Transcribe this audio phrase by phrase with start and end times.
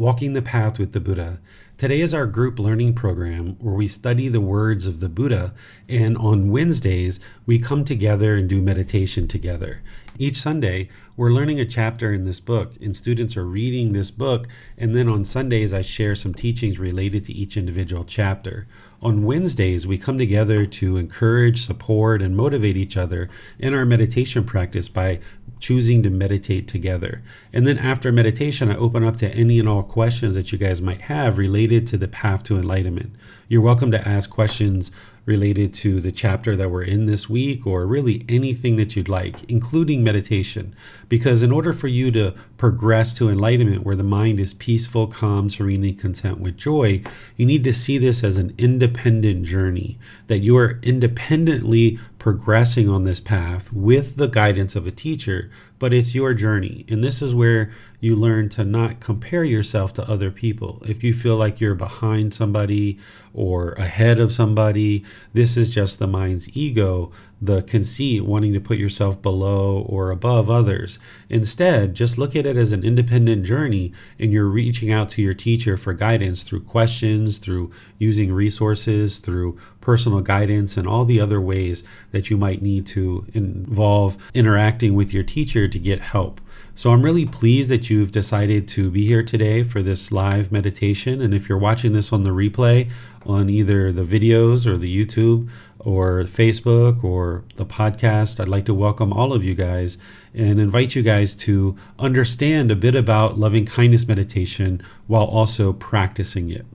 [0.00, 1.40] Walking the Path with the Buddha.
[1.76, 5.52] Today is our group learning program where we study the words of the Buddha,
[5.90, 9.82] and on Wednesdays, we come together and do meditation together.
[10.16, 10.88] Each Sunday,
[11.18, 15.06] we're learning a chapter in this book, and students are reading this book, and then
[15.06, 18.66] on Sundays, I share some teachings related to each individual chapter.
[19.02, 24.44] On Wednesdays, we come together to encourage, support, and motivate each other in our meditation
[24.44, 25.20] practice by
[25.58, 27.22] choosing to meditate together.
[27.50, 30.82] And then after meditation, I open up to any and all questions that you guys
[30.82, 33.14] might have related to the path to enlightenment.
[33.48, 34.90] You're welcome to ask questions
[35.26, 39.44] related to the chapter that we're in this week, or really anything that you'd like,
[39.44, 40.74] including meditation.
[41.08, 45.50] Because in order for you to progress to enlightenment, where the mind is peaceful, calm,
[45.50, 47.02] serene, and content with joy,
[47.36, 53.04] you need to see this as an independent journey, that you are independently progressing on
[53.04, 55.50] this path with the guidance of a teacher,
[55.80, 56.84] but it's your journey.
[56.88, 60.80] And this is where you learn to not compare yourself to other people.
[60.86, 62.98] If you feel like you're behind somebody
[63.34, 68.76] or ahead of somebody, this is just the mind's ego, the conceit wanting to put
[68.76, 70.98] yourself below or above others.
[71.28, 75.34] Instead, just look at it as an independent journey and you're reaching out to your
[75.34, 81.40] teacher for guidance through questions, through using resources, through personal guidance, and all the other
[81.40, 86.40] ways that you might need to involve interacting with your teacher to get help.
[86.74, 91.20] So I'm really pleased that you've decided to be here today for this live meditation.
[91.20, 92.90] And if you're watching this on the replay
[93.26, 98.74] on either the videos or the YouTube or Facebook or the podcast, I'd like to
[98.74, 99.98] welcome all of you guys
[100.34, 106.50] and invite you guys to understand a bit about loving kindness meditation while also practicing
[106.50, 106.66] it.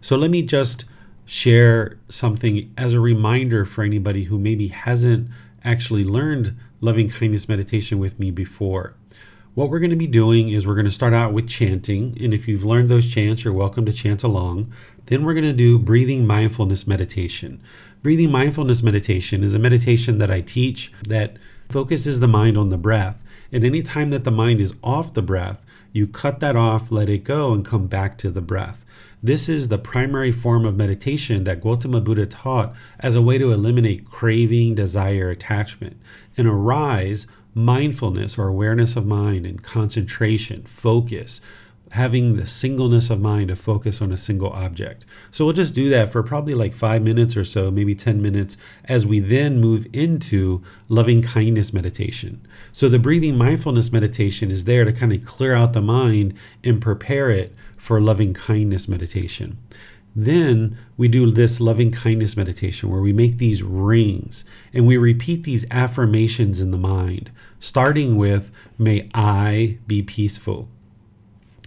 [0.00, 0.84] So let me just
[1.24, 5.28] share something as a reminder for anybody who maybe hasn't
[5.64, 8.94] actually learned loving kindness meditation with me before.
[9.54, 12.16] What we're going to be doing is we're going to start out with chanting.
[12.20, 14.72] And if you've learned those chants, you're welcome to chant along.
[15.06, 17.60] Then we're going to do breathing mindfulness meditation.
[18.02, 21.36] Breathing mindfulness meditation is a meditation that I teach that
[21.68, 23.22] focuses the mind on the breath.
[23.52, 25.62] And any time that the mind is off the breath,
[25.92, 28.86] you cut that off, let it go, and come back to the breath.
[29.22, 33.52] This is the primary form of meditation that Gautama Buddha taught as a way to
[33.52, 35.98] eliminate craving, desire, attachment,
[36.38, 41.42] and arise mindfulness or awareness of mind and concentration, focus,
[41.90, 45.04] having the singleness of mind to focus on a single object.
[45.32, 48.56] So we'll just do that for probably like five minutes or so, maybe 10 minutes,
[48.84, 52.46] as we then move into loving kindness meditation.
[52.72, 56.80] So the breathing mindfulness meditation is there to kind of clear out the mind and
[56.80, 59.58] prepare it for loving kindness meditation.
[60.14, 65.42] Then we do this loving kindness meditation where we make these rings and we repeat
[65.42, 70.68] these affirmations in the mind, starting with, May I be peaceful.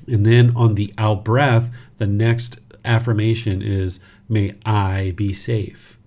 [0.08, 4.00] And then on the out breath, the next affirmation is,
[4.30, 5.98] May I be safe.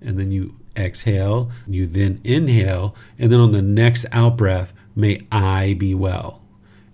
[0.00, 5.26] And then you exhale, you then inhale, and then on the next out breath, May
[5.30, 6.42] I be well.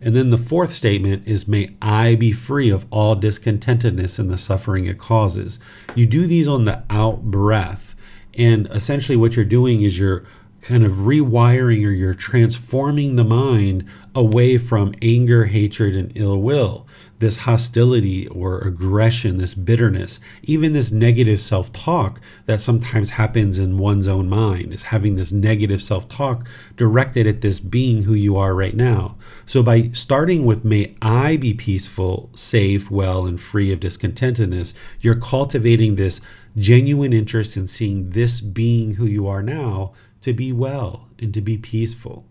[0.01, 4.37] And then the fourth statement is, May I be free of all discontentedness and the
[4.37, 5.59] suffering it causes.
[5.95, 7.97] You do these on the out breath.
[8.37, 10.25] And essentially, what you're doing is you're
[10.65, 13.85] kind of rewiring or you're transforming the mind
[14.15, 16.87] away from anger, hatred, and ill will
[17.21, 23.79] this hostility or aggression, this bitterness, even this negative self talk that sometimes happens in
[23.79, 26.47] one's own mind, is having this negative self talk
[26.77, 29.17] directed at this being who you are right now.
[29.47, 35.15] So, by starting with, may I be peaceful, safe, well, and free of discontentedness, you're
[35.15, 36.21] cultivating this
[36.57, 39.93] genuine interest in seeing this being who you are now
[40.25, 42.25] to be well and to be peaceful.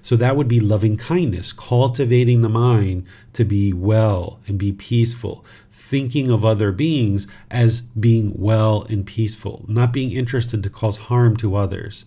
[0.00, 3.04] So that would be loving kindness, cultivating the mind
[3.34, 9.64] to be well and be peaceful, thinking of other beings as being well and peaceful,
[9.68, 12.04] not being interested to cause harm to others.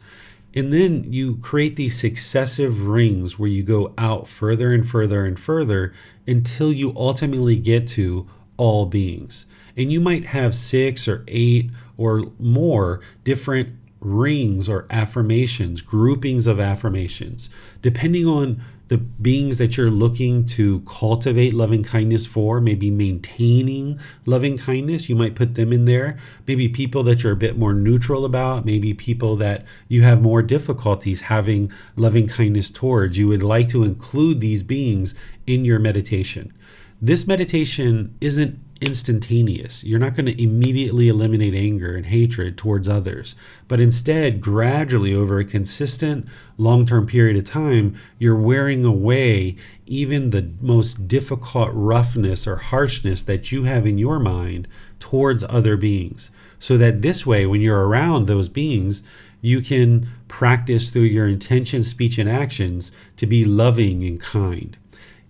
[0.54, 5.38] And then you create these successive rings where you go out further and further and
[5.38, 5.94] further
[6.26, 9.48] until you ultimately get to all beings.
[9.76, 13.70] And you might have six or eight or more different
[14.06, 17.50] rings or affirmations, groupings of affirmations,
[17.82, 24.60] depending on the beings that you're looking to cultivate loving kindness for, maybe maintaining loving
[24.60, 26.20] kindness, you might put them in there.
[26.46, 30.44] Maybe people that you're a bit more neutral about, maybe people that you have more
[30.44, 33.18] difficulties having loving kindness towards.
[33.18, 35.16] You would like to include these beings
[35.48, 36.54] in your meditation.
[37.02, 39.84] This meditation isn't instantaneous.
[39.84, 43.36] You're not going to immediately eliminate anger and hatred towards others,
[43.68, 46.28] but instead, gradually over a consistent
[46.58, 49.56] long term period of time, you're wearing away
[49.86, 54.68] even the most difficult roughness or harshness that you have in your mind
[55.00, 56.32] towards other beings.
[56.60, 59.04] So that this way, when you're around those beings,
[59.42, 64.76] you can practice through your intention, speech, and actions to be loving and kind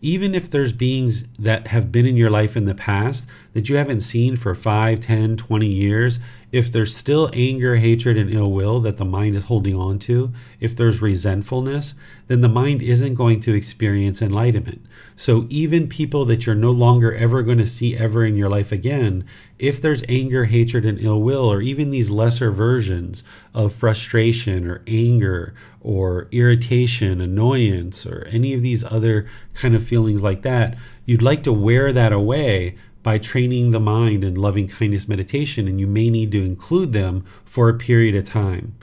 [0.06, 3.26] even if there's beings that have been in your life in the past
[3.56, 6.20] that you haven't seen for 5, 10, 20 years,
[6.52, 10.34] if there's still anger, hatred, and ill will that the mind is holding on to,
[10.60, 11.94] if there's resentfulness,
[12.28, 14.86] then the mind isn't going to experience enlightenment.
[15.16, 18.74] So even people that you're no longer ever going to see ever in your life
[18.74, 19.26] again,
[19.58, 23.24] if there's anger, hatred, and ill will, or even these lesser versions
[23.54, 30.22] of frustration or anger or irritation, annoyance, or any of these other kind of feelings
[30.22, 32.76] like that, you'd like to wear that away
[33.06, 37.24] by training the mind in loving kindness meditation, and you may need to include them
[37.46, 38.74] for a period of time.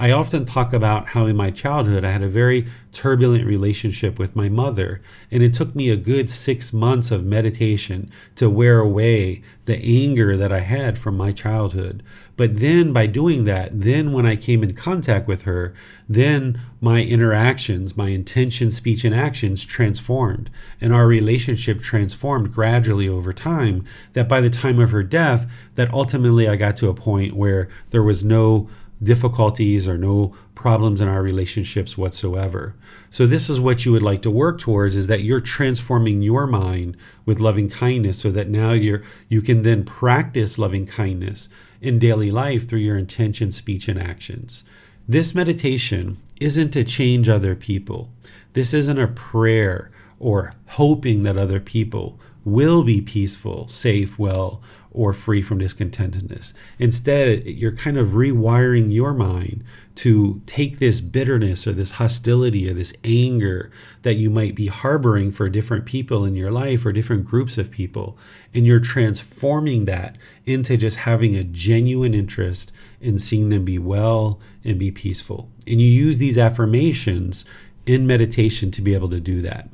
[0.00, 4.34] I often talk about how in my childhood I had a very turbulent relationship with
[4.34, 9.42] my mother, and it took me a good six months of meditation to wear away
[9.66, 12.02] the anger that I had from my childhood.
[12.38, 15.74] But then by doing that, then when I came in contact with her,
[16.08, 20.48] then my interactions, my intention, speech, and actions transformed,
[20.80, 23.84] and our relationship transformed gradually over time.
[24.14, 27.68] That by the time of her death, that ultimately I got to a point where
[27.90, 28.70] there was no
[29.02, 32.74] difficulties or no problems in our relationships whatsoever.
[33.10, 36.46] So this is what you would like to work towards is that you're transforming your
[36.46, 41.48] mind with loving kindness so that now you're you can then practice loving kindness
[41.80, 44.64] in daily life through your intention, speech and actions.
[45.08, 48.10] This meditation isn't to change other people.
[48.52, 54.62] This isn't a prayer or hoping that other people will be peaceful, safe, well,
[54.92, 56.52] or free from discontentedness.
[56.78, 59.62] Instead, you're kind of rewiring your mind
[59.94, 63.70] to take this bitterness or this hostility or this anger
[64.02, 67.70] that you might be harboring for different people in your life or different groups of
[67.70, 68.16] people,
[68.54, 74.40] and you're transforming that into just having a genuine interest in seeing them be well
[74.64, 75.50] and be peaceful.
[75.66, 77.44] And you use these affirmations
[77.86, 79.68] in meditation to be able to do that.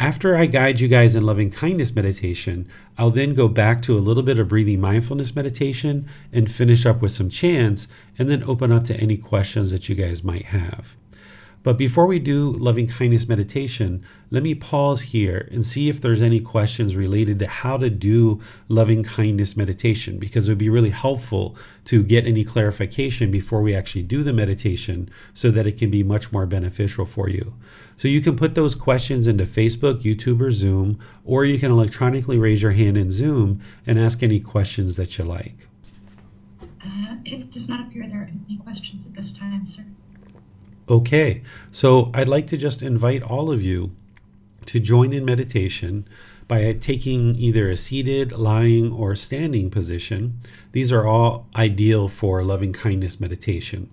[0.00, 4.00] After I guide you guys in loving kindness meditation, I'll then go back to a
[4.00, 8.70] little bit of breathing mindfulness meditation and finish up with some chants and then open
[8.70, 10.94] up to any questions that you guys might have.
[11.62, 16.22] But before we do loving kindness meditation, let me pause here and see if there's
[16.22, 20.90] any questions related to how to do loving kindness meditation because it would be really
[20.90, 21.56] helpful
[21.86, 26.02] to get any clarification before we actually do the meditation so that it can be
[26.02, 27.54] much more beneficial for you.
[27.96, 32.38] So you can put those questions into Facebook, YouTube, or Zoom, or you can electronically
[32.38, 35.66] raise your hand in Zoom and ask any questions that you like.
[36.84, 39.84] Uh, it does not appear there are any questions at this time, sir.
[40.88, 43.94] Okay, so I'd like to just invite all of you
[44.64, 46.08] to join in meditation
[46.46, 50.40] by taking either a seated, lying, or standing position.
[50.72, 53.90] These are all ideal for loving kindness meditation.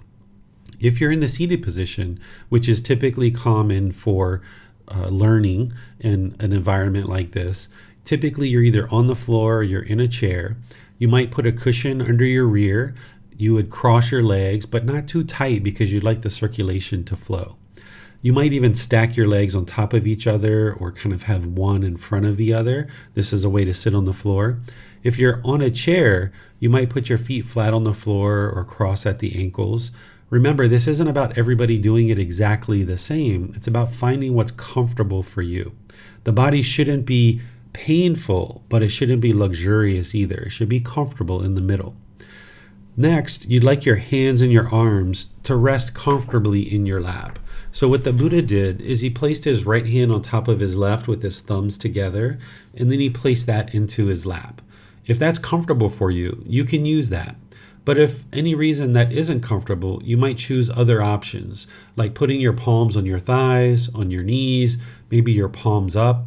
[0.80, 4.42] If you're in the seated position, which is typically common for
[4.88, 7.68] uh, learning in an environment like this,
[8.06, 10.56] typically you're either on the floor or you're in a chair.
[10.98, 12.96] You might put a cushion under your rear
[13.38, 17.16] you would cross your legs, but not too tight because you'd like the circulation to
[17.16, 17.58] flow.
[18.22, 21.46] You might even stack your legs on top of each other or kind of have
[21.46, 22.88] one in front of the other.
[23.14, 24.60] This is a way to sit on the floor.
[25.04, 28.64] If you're on a chair, you might put your feet flat on the floor or
[28.64, 29.92] cross at the ankles.
[30.32, 33.54] Remember, this isn't about everybody doing it exactly the same.
[33.56, 35.74] It's about finding what's comfortable for you.
[36.24, 37.42] The body shouldn't be
[37.74, 40.38] painful, but it shouldn't be luxurious either.
[40.38, 41.96] It should be comfortable in the middle.
[42.98, 47.40] Next, you'd like your hands and your arms to rest comfortably in your lap.
[47.74, 50.78] So, what the Buddha did is he placed his right hand on top of his
[50.78, 52.40] left with his thumbs together,
[52.74, 54.62] and then he placed that into his lap.
[55.06, 57.36] If that's comfortable for you, you can use that.
[57.84, 62.54] But if any reason that isn't comfortable, you might choose other options, like putting your
[62.54, 64.78] palms on your thighs, on your knees,
[65.12, 66.26] maybe your palms up.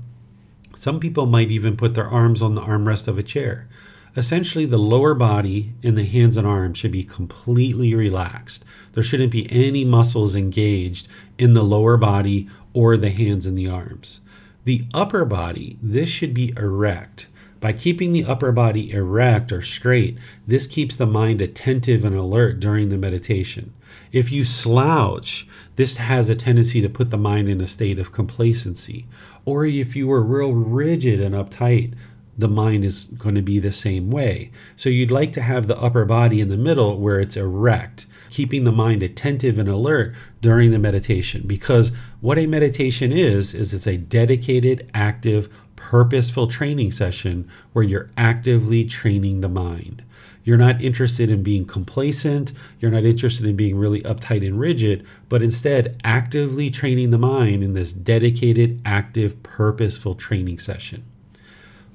[0.76, 3.67] Some people might even put their arms on the armrest of a chair.
[4.16, 8.64] Essentially, the lower body and the hands and arms should be completely relaxed.
[8.92, 13.68] There shouldn't be any muscles engaged in the lower body or the hands and the
[13.68, 14.20] arms.
[14.64, 17.26] The upper body, this should be erect.
[17.60, 22.60] By keeping the upper body erect or straight, this keeps the mind attentive and alert
[22.60, 23.72] during the meditation.
[24.12, 28.12] If you slouch, this has a tendency to put the mind in a state of
[28.12, 29.06] complacency.
[29.44, 31.94] Or if you were real rigid and uptight,
[32.38, 34.52] the mind is going to be the same way.
[34.76, 38.62] So you'd like to have the upper body in the middle where it's erect, keeping
[38.62, 41.42] the mind attentive and alert during the meditation.
[41.46, 48.10] Because what a meditation is, is it's a dedicated, active, purposeful training session where you're
[48.16, 50.04] actively training the mind.
[50.44, 52.52] You're not interested in being complacent.
[52.80, 57.62] You're not interested in being really uptight and rigid, but instead actively training the mind
[57.62, 61.04] in this dedicated, active, purposeful training session.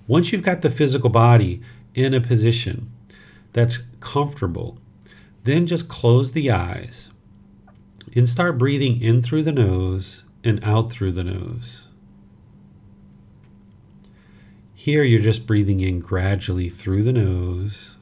[0.07, 1.61] Once you've got the physical body
[1.95, 2.91] in a position
[3.53, 4.77] that's comfortable,
[5.43, 7.09] then just close the eyes
[8.15, 11.87] and start breathing in through the nose and out through the nose.
[14.73, 17.95] Here, you're just breathing in gradually through the nose.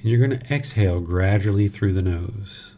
[0.00, 2.76] And you're going to exhale gradually through the nose.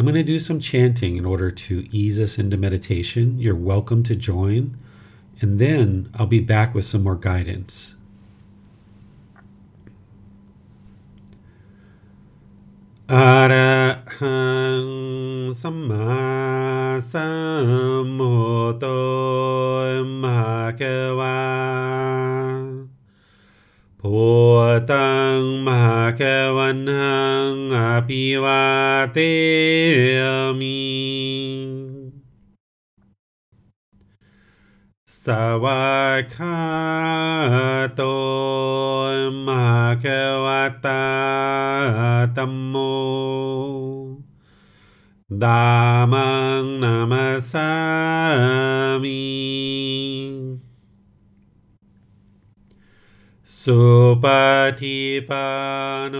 [0.00, 3.38] I'm going to do some chanting in order to ease us into meditation.
[3.38, 4.78] You're welcome to join.
[5.42, 7.96] And then I'll be back with some more guidance.
[13.10, 13.90] Arahang
[15.52, 17.02] Samma
[20.22, 21.60] Bhagava
[24.04, 24.24] พุ
[24.92, 26.22] ตังมหาแค
[26.56, 27.20] วันหั
[27.52, 27.78] งอ
[28.08, 28.64] ภิวา
[29.12, 29.18] เต
[30.60, 30.80] มิ
[35.24, 35.26] ส
[35.64, 35.86] วา
[36.34, 36.58] กา
[37.94, 38.02] โต
[39.46, 40.06] มหาแค
[40.44, 40.46] ว
[40.84, 41.06] ตา
[42.36, 42.74] ตัมโม
[45.42, 45.66] ดา
[46.12, 46.30] มั
[46.62, 47.70] งนามาสา
[49.02, 49.20] มิ
[53.64, 53.82] สุ
[54.24, 54.26] ป
[54.80, 55.48] ฏิปั
[56.02, 56.16] นโน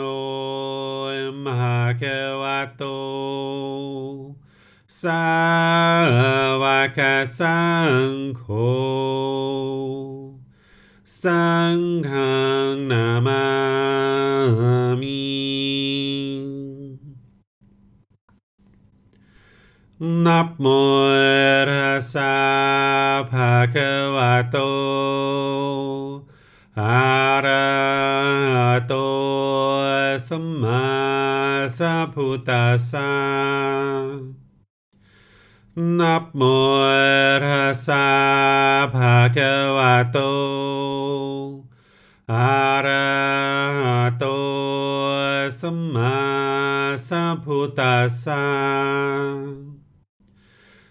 [1.44, 2.04] มหาเก
[2.42, 2.82] วะโต
[5.00, 5.26] สา
[6.62, 6.64] ว
[6.98, 7.00] ก
[7.38, 7.62] สั
[8.08, 8.44] งโฆ
[11.22, 11.78] สัง
[12.08, 12.10] ฆ
[12.90, 13.46] นามา
[15.00, 15.20] มิ
[20.26, 20.66] นับโม
[21.68, 22.36] ระสา
[23.30, 23.76] ภะเก
[24.16, 24.56] วะโต
[26.80, 29.06] अरतो
[30.18, 33.08] सम्मसभूतसा
[35.78, 38.02] नप्मोर्हसा
[38.86, 40.30] भगवतो।
[42.30, 44.36] अरहतो
[45.50, 48.40] सम्मसभूतसा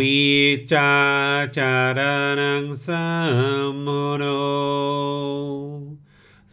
[0.00, 0.24] วิ
[0.72, 0.92] จา
[1.56, 2.00] จาร
[2.40, 3.06] นังสั
[3.68, 3.88] มโม
[4.18, 4.24] โน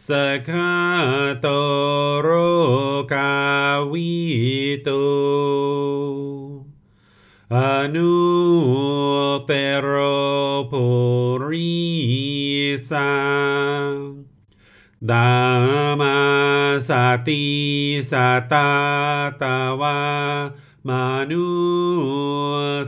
[0.07, 0.09] ส
[0.49, 0.75] กา
[1.41, 1.47] โต
[2.21, 2.29] โร
[3.13, 3.35] กา
[3.91, 4.15] วิ
[4.83, 4.89] โต
[7.55, 7.57] อ
[7.95, 8.15] นุ
[9.45, 9.51] เต
[9.81, 9.89] โร
[10.71, 10.85] ปุ
[11.47, 11.77] ริ
[12.91, 13.17] สั
[13.89, 13.91] ง
[15.09, 15.31] ดา
[16.01, 16.17] มา
[16.89, 16.91] ส
[17.27, 17.45] ติ
[18.11, 18.13] ส
[18.51, 18.69] ตา
[19.41, 19.97] ตาวา
[20.88, 21.46] มานุ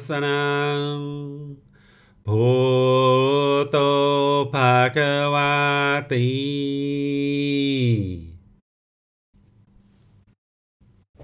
[0.07, 0.45] สนั
[0.97, 1.01] ง
[2.27, 2.45] พุ
[3.63, 3.77] ทโต
[4.53, 5.55] ภะคะวา
[6.13, 6.29] ติ
[11.17, 11.21] โ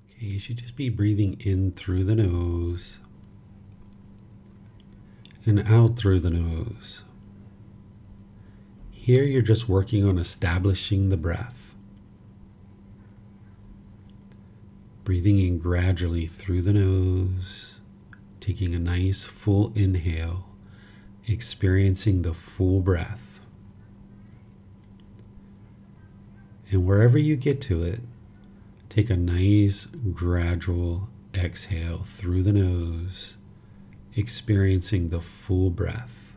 [0.00, 2.98] อเค Okay, you should just be breathing in through the nose
[5.46, 7.04] and out through the nose.
[9.09, 11.73] Here you're just working on establishing the breath.
[15.03, 17.79] Breathing in gradually through the nose,
[18.39, 20.49] taking a nice full inhale,
[21.25, 23.39] experiencing the full breath.
[26.69, 28.01] And wherever you get to it,
[28.89, 33.37] take a nice gradual exhale through the nose,
[34.15, 36.28] experiencing the full breath.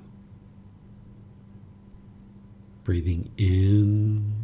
[2.84, 4.34] Breathing in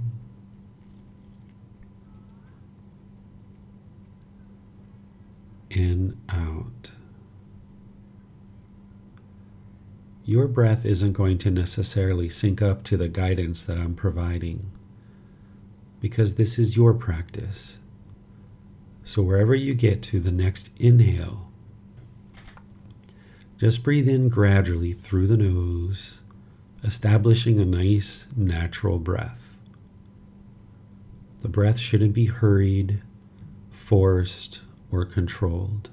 [5.71, 6.93] In, out.
[10.25, 14.71] Your breath isn't going to necessarily sync up to the guidance that I'm providing
[16.01, 17.79] because this is your practice.
[19.05, 21.51] So, wherever you get to the next inhale,
[23.57, 26.21] just breathe in gradually through the nose
[26.85, 29.43] establishing a nice natural breath.
[31.43, 33.03] The breath shouldn't be hurried,
[33.71, 35.91] forced, or controlled.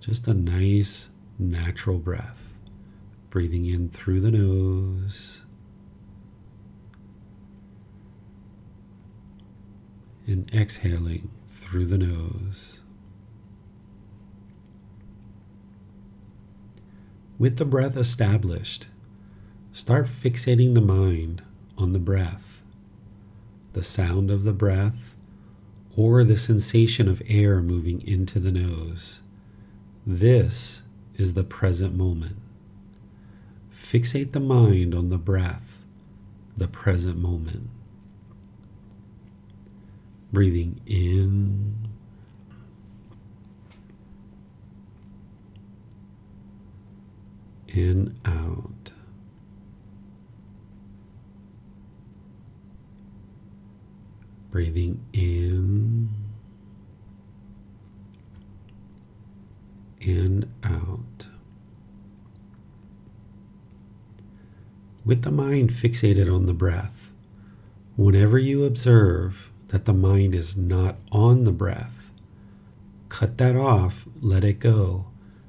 [0.00, 2.38] Just a nice natural breath.
[3.30, 5.42] Breathing in through the nose
[10.26, 12.80] and exhaling through the nose.
[17.38, 18.88] With the breath established,
[19.72, 21.42] Start fixating the mind
[21.78, 22.62] on the breath,
[23.72, 25.14] the sound of the breath,
[25.96, 29.20] or the sensation of air moving into the nose.
[30.06, 30.82] This
[31.16, 32.36] is the present moment.
[33.72, 35.84] Fixate the mind on the breath,
[36.56, 37.70] the present moment.
[40.32, 41.76] Breathing in
[47.72, 48.92] and out.
[54.60, 56.10] Breathing in
[60.02, 61.26] and out.
[65.02, 67.10] With the mind fixated on the breath,
[67.96, 72.10] whenever you observe that the mind is not on the breath,
[73.08, 75.06] cut that off, let it go,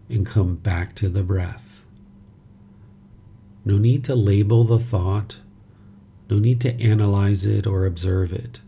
[0.07, 1.81] and come back to the breath.
[3.65, 5.39] No need to label the thought,
[6.29, 8.62] no need to analyze it or observe it.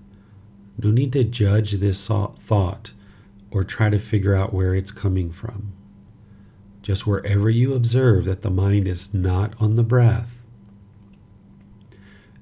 [0.78, 2.92] No need to judge this thought
[3.52, 5.74] or try to figure out where it's coming from.
[6.82, 10.42] Just wherever you observe that the mind is not on the breath,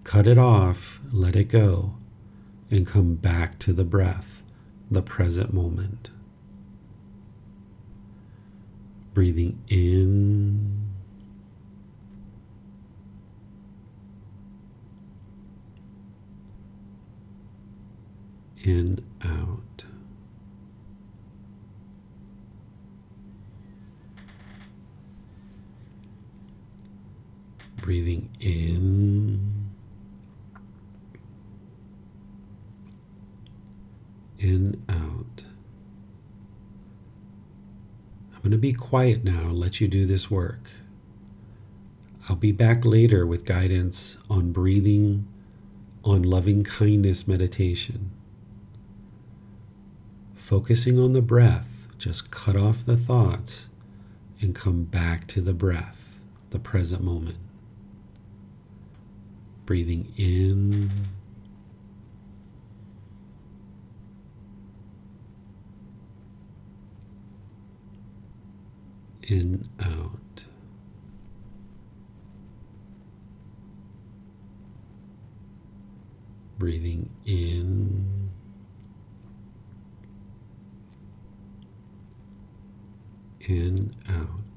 [0.03, 1.95] cut it off, let it go,
[2.71, 4.41] and come back to the breath,
[4.89, 6.09] the present moment.
[9.13, 10.80] Breathing in
[18.63, 19.83] in, out.
[27.77, 29.69] Breathing in,
[34.39, 35.43] in, out.
[38.33, 40.69] I'm going to be quiet now and let you do this work.
[42.29, 45.27] I'll be back later with guidance on breathing,
[46.03, 48.11] on loving kindness meditation.
[50.51, 53.69] Focusing on the breath, just cut off the thoughts
[54.41, 57.37] and come back to the breath, the present moment.
[59.65, 60.89] Breathing in.
[69.23, 70.43] In, out.
[76.59, 78.20] Breathing in.
[83.57, 84.50] In, out.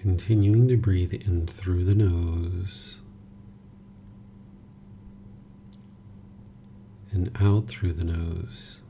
[0.00, 3.00] Continuing to breathe in through the nose
[7.10, 8.80] and out through the nose.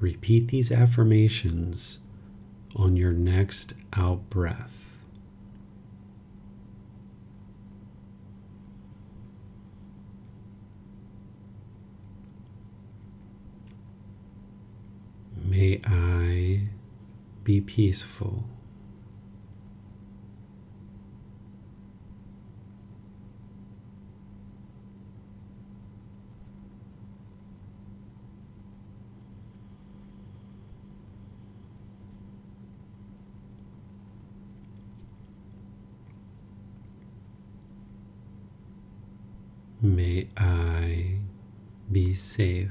[0.00, 2.00] Repeat these affirmations
[2.74, 4.78] on your next out breath.
[15.44, 16.62] May I
[17.44, 18.44] be peaceful.
[39.82, 41.16] May I
[41.90, 42.70] be safe.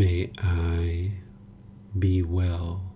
[0.00, 1.12] May I
[1.98, 2.94] be well.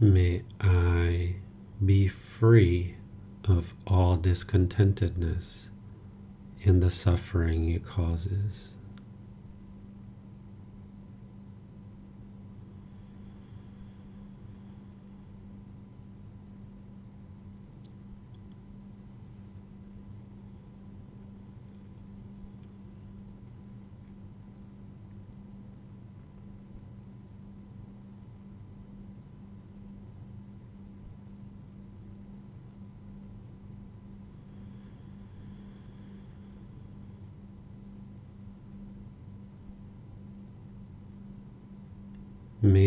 [0.00, 1.36] May I
[1.84, 2.96] be free
[3.44, 5.68] of all discontentedness
[6.64, 8.70] and the suffering it causes.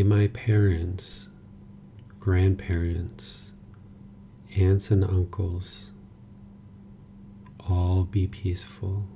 [0.03, 1.29] May my parents,
[2.19, 3.53] grandparents,
[4.53, 5.91] aunts and uncles
[7.69, 9.07] all be peaceful.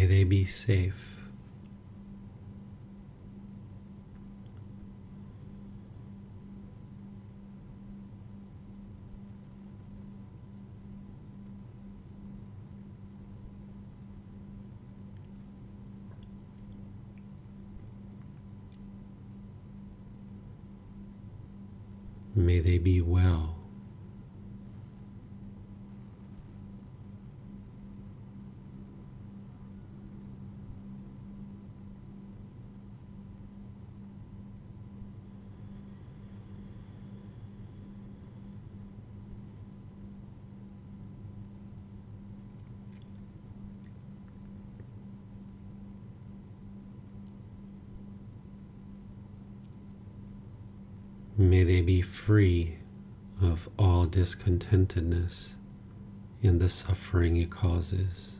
[0.00, 1.20] May they be safe.
[22.34, 23.59] May they be well.
[51.80, 52.76] May be free
[53.40, 55.54] of all discontentedness
[56.42, 58.36] and the suffering it causes.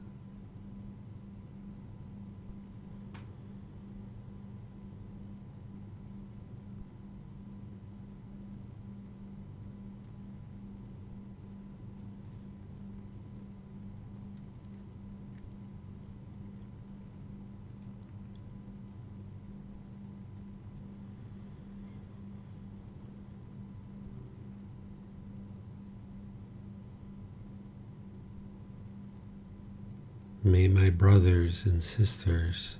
[30.42, 32.76] May my brothers and sisters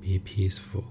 [0.00, 0.86] be peaceful.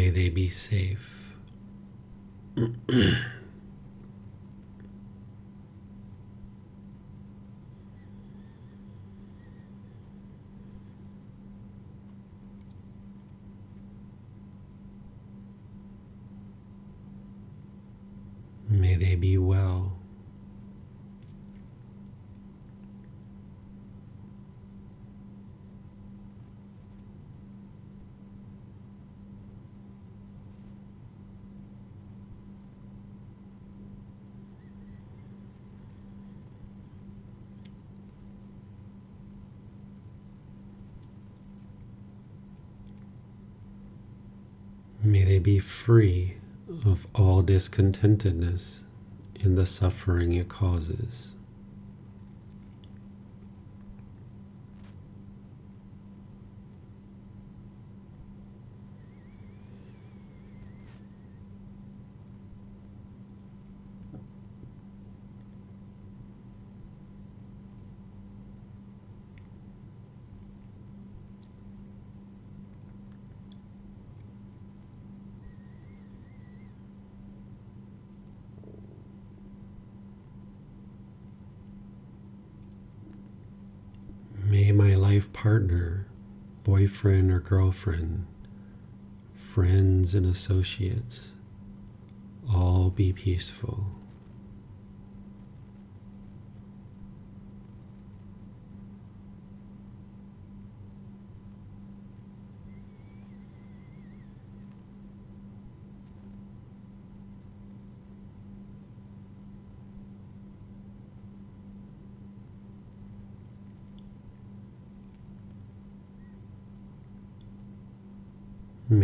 [0.00, 1.34] May they be safe.
[18.70, 20.00] May they be well.
[45.02, 46.36] May they be free
[46.84, 48.84] of all discontentedness
[49.36, 51.32] in the suffering it causes.
[84.50, 86.06] May my life partner,
[86.64, 88.26] boyfriend or girlfriend,
[89.34, 91.32] friends and associates
[92.46, 93.86] all be peaceful.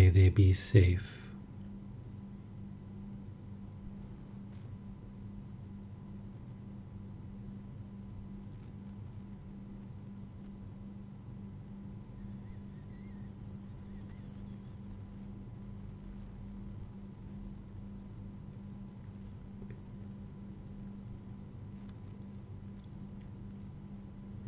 [0.07, 1.11] May they be safe.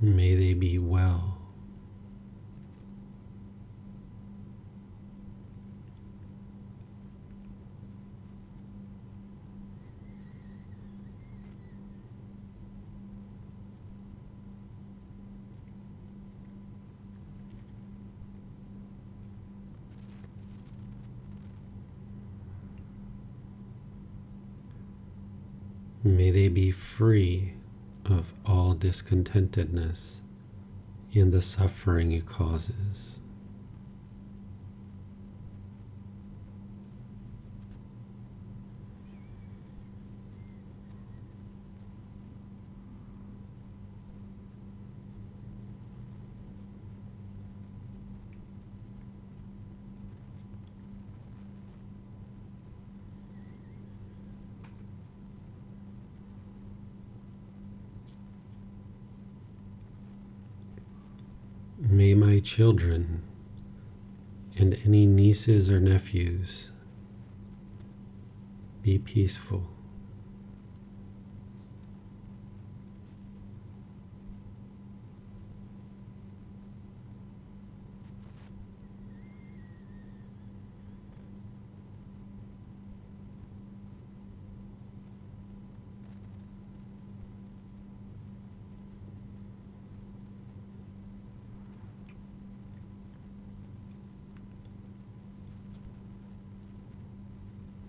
[0.00, 1.34] May they be well.
[26.04, 27.52] May they be free
[28.06, 30.20] of all discontentedness
[31.12, 33.20] in the suffering it causes.
[61.80, 63.22] May my children
[64.56, 66.70] and any nieces or nephews
[68.82, 69.68] be peaceful.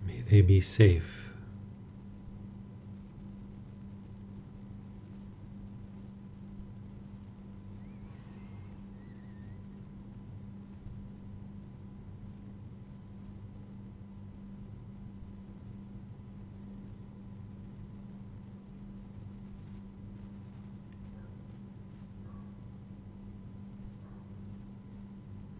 [0.05, 1.29] May they be safe.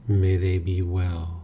[0.10, 1.39] May they be well.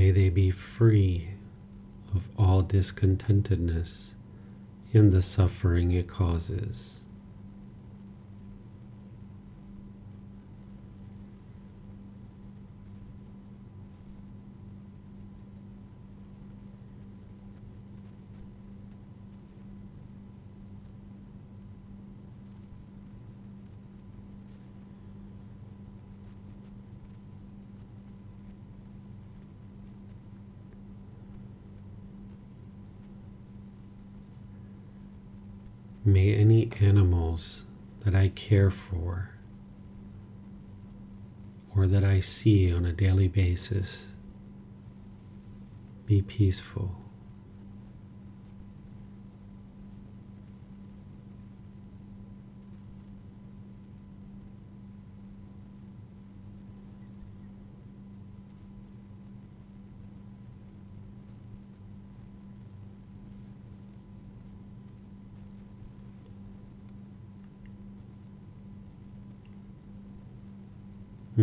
[0.00, 1.28] May they be free
[2.14, 4.14] of all discontentedness
[4.94, 7.00] in the suffering it causes.
[36.02, 37.66] May any animals
[38.04, 39.30] that I care for
[41.76, 44.08] or that I see on a daily basis
[46.04, 46.96] be peaceful.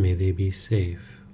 [0.08, 1.27] May they be safe.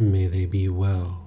[0.00, 1.20] May they be well.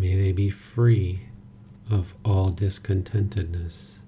[0.00, 1.18] May they be free
[1.90, 3.98] of all discontentedness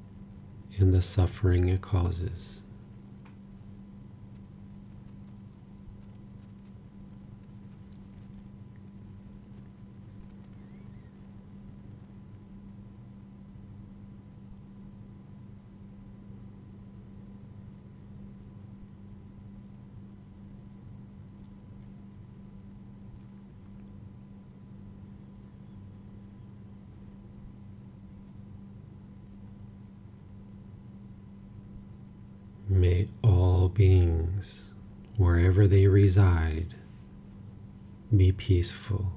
[0.76, 2.62] in the suffering it causes.
[32.68, 34.70] May all beings,
[35.18, 36.74] wherever they reside,
[38.14, 39.10] be peaceful.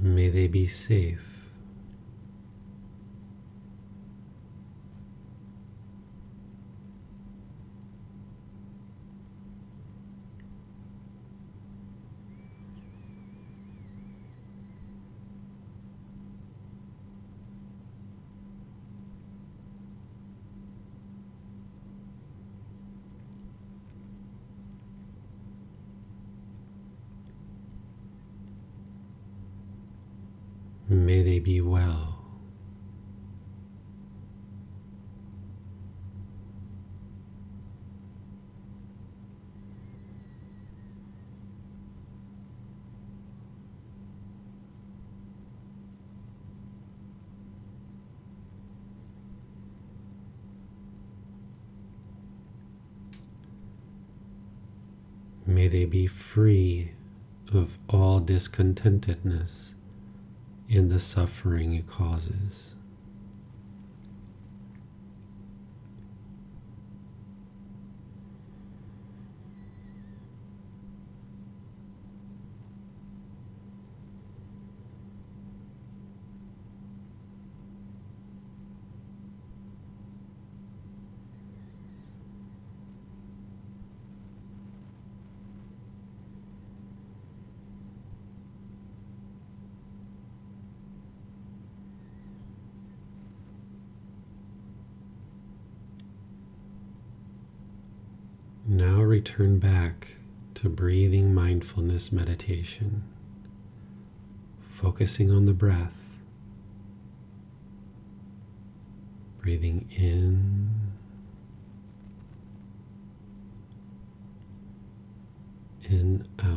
[0.00, 1.35] May they be safe.
[31.06, 32.18] May they be well.
[55.46, 56.90] May they be free
[57.52, 59.75] of all discontentedness
[60.68, 62.75] in the suffering it causes.
[99.38, 100.08] return back
[100.54, 103.02] to breathing mindfulness meditation,
[104.72, 105.94] focusing on the breath,
[109.42, 110.70] breathing in.
[115.88, 116.55] And out.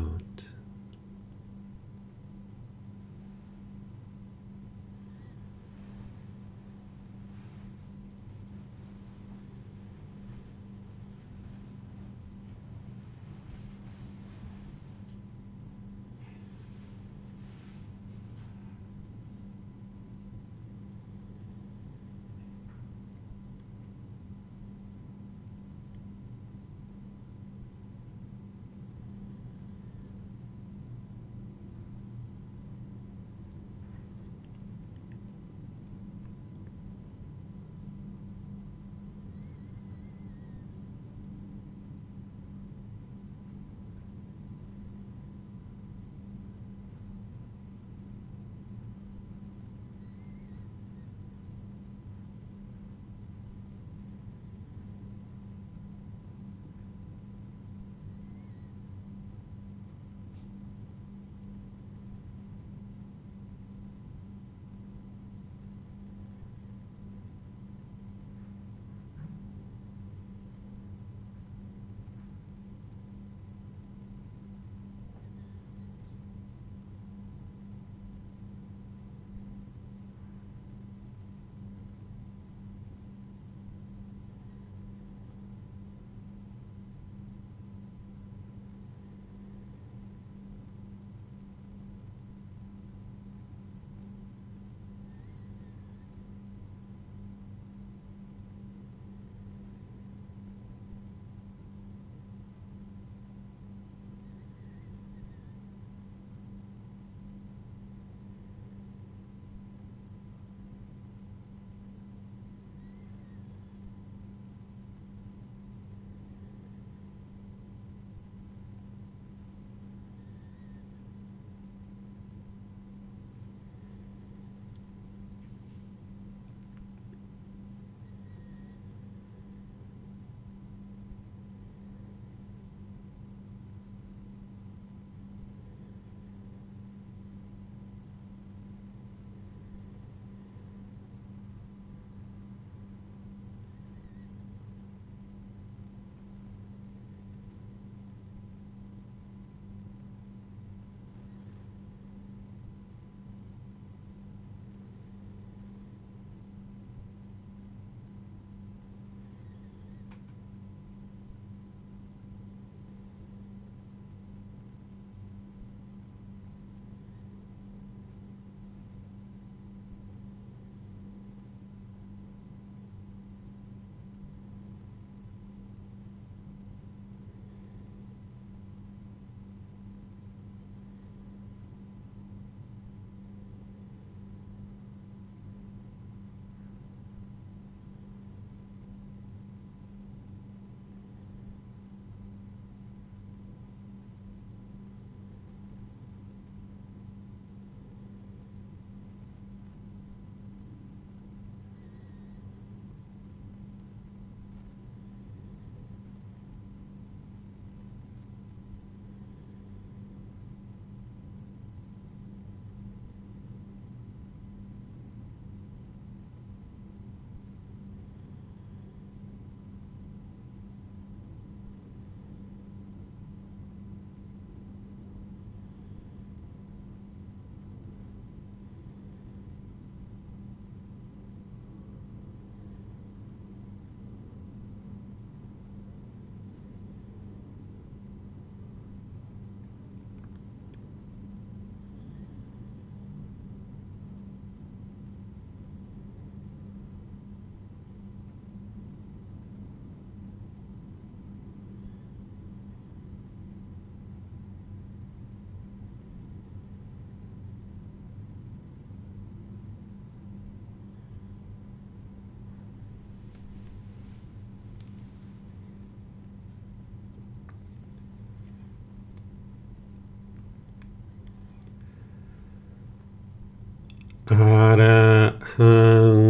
[275.61, 276.21] หัง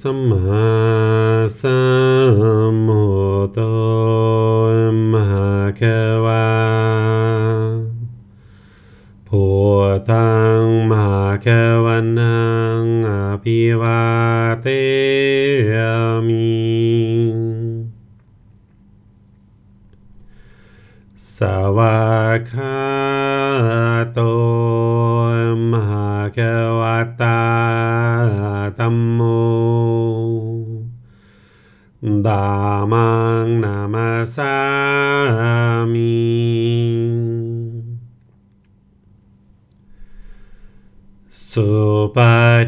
[0.00, 0.64] สัมมา
[1.60, 1.80] สั
[2.72, 3.04] มพุ
[3.44, 3.58] ทโธ
[5.12, 5.82] มหาก
[6.24, 6.48] วา
[9.28, 9.44] พุ
[9.88, 11.46] ทธังมหาก
[11.84, 12.48] วันหั
[12.82, 13.10] งอ
[13.42, 14.03] ภิวา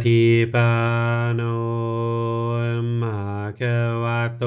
[0.05, 0.23] ฏิ
[0.53, 0.71] ปั
[1.29, 1.41] นโน
[3.03, 3.19] มะ
[3.59, 4.45] คะวะโต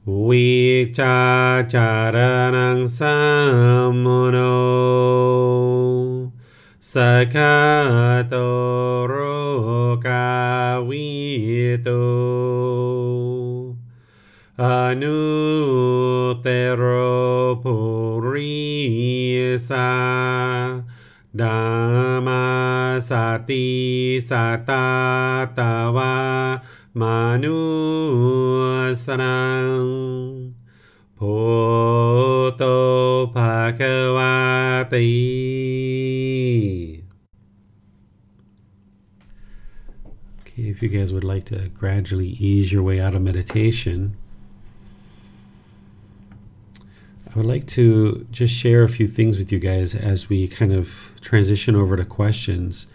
[0.06, 1.26] vicacaranang
[2.86, 4.54] sammuno
[6.78, 8.46] sakato
[9.10, 10.30] rokawitu
[14.60, 15.64] Anutero
[17.64, 18.44] Purisa
[21.34, 24.52] Dhamma Sati Satatava
[26.94, 27.46] Manusanaṁ
[31.16, 35.00] Puto Bhagavati
[40.42, 44.18] Okay, if you guys would like to gradually ease your way out of meditation,
[47.32, 50.74] I would like to just share a few things with you guys as we kind
[50.74, 50.90] of
[51.22, 52.88] transition over to questions.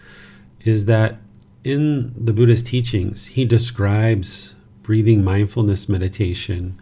[0.65, 1.17] Is that
[1.63, 6.79] in the Buddha's teachings, he describes breathing mindfulness meditation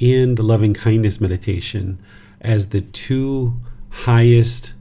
[0.00, 1.98] and loving kindness meditation
[2.40, 3.54] as the two
[3.88, 4.74] highest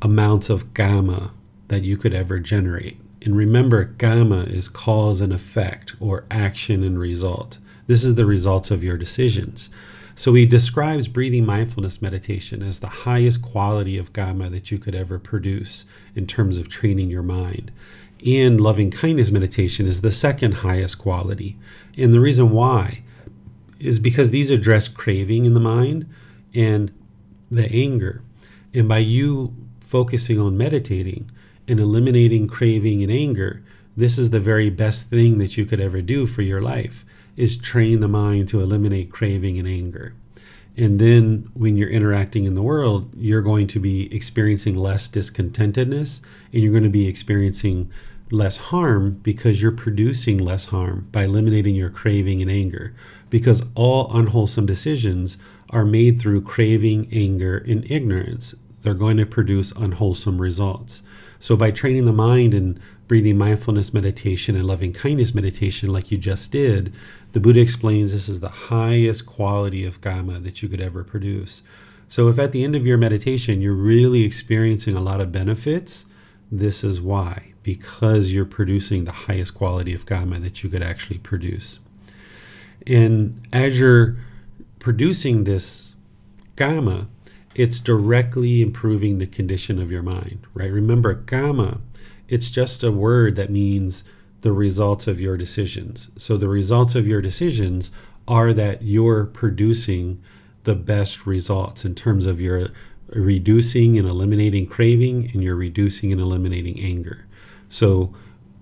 [0.00, 1.32] amounts of kamma
[1.68, 2.98] that you could ever generate.
[3.22, 7.58] And remember, kamma is cause and effect or action and result.
[7.86, 9.68] This is the results of your decisions.
[10.18, 14.96] So he describes breathing mindfulness meditation as the highest quality of kamma that you could
[14.96, 15.84] ever produce
[16.16, 17.70] in terms of training your mind.
[18.26, 21.56] And loving kindness meditation is the second highest quality.
[21.96, 23.04] And the reason why
[23.78, 26.12] is because these address craving in the mind
[26.52, 26.90] and
[27.48, 28.20] the anger.
[28.74, 31.30] And by you focusing on meditating
[31.68, 33.62] and eliminating craving and anger,
[33.96, 37.04] this is the very best thing that you could ever do for your life
[37.38, 40.12] is train the mind to eliminate craving and anger.
[40.76, 46.20] And then when you're interacting in the world, you're going to be experiencing less discontentedness
[46.52, 47.90] and you're going to be experiencing
[48.30, 52.92] less harm because you're producing less harm by eliminating your craving and anger.
[53.30, 55.38] Because all unwholesome decisions
[55.70, 58.54] are made through craving, anger, and ignorance.
[58.82, 61.02] They're going to produce unwholesome results.
[61.40, 66.18] So, by training the mind and breathing mindfulness meditation and loving kindness meditation, like you
[66.18, 66.94] just did,
[67.32, 71.62] the Buddha explains this is the highest quality of Kamma that you could ever produce.
[72.08, 76.06] So, if at the end of your meditation you're really experiencing a lot of benefits,
[76.50, 81.18] this is why, because you're producing the highest quality of Kamma that you could actually
[81.18, 81.78] produce.
[82.86, 84.16] And as you're
[84.78, 85.94] producing this
[86.56, 87.06] Kamma,
[87.58, 90.70] it's directly improving the condition of your mind, right?
[90.70, 91.80] Remember, Kamma,
[92.28, 94.04] it's just a word that means
[94.42, 96.08] the results of your decisions.
[96.16, 97.90] So the results of your decisions
[98.28, 100.22] are that you're producing
[100.62, 102.68] the best results in terms of your
[103.08, 107.26] reducing and eliminating craving and you're reducing and eliminating anger.
[107.68, 108.14] So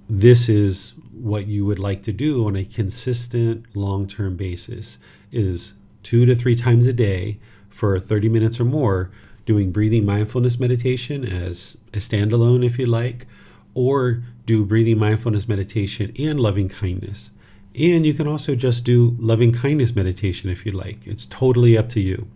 [0.08, 4.98] this is what you would like to do on a consistent long-term basis
[5.32, 7.38] is two to three times a day
[7.76, 9.10] for 30 minutes or more,
[9.44, 13.26] doing breathing mindfulness meditation as a standalone, if you like,
[13.74, 17.30] or do breathing mindfulness meditation and loving kindness.
[17.78, 21.06] And you can also just do loving kindness meditation if you like.
[21.06, 22.26] It's totally up to you.